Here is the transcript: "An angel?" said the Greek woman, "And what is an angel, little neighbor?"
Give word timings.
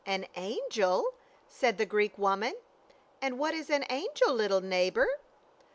"An 0.03 0.25
angel?" 0.35 1.13
said 1.47 1.77
the 1.77 1.85
Greek 1.85 2.17
woman, 2.17 2.55
"And 3.21 3.37
what 3.37 3.53
is 3.53 3.69
an 3.69 3.85
angel, 3.87 4.33
little 4.33 4.59
neighbor?" 4.59 5.07